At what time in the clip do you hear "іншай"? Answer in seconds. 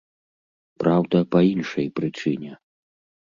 1.51-1.87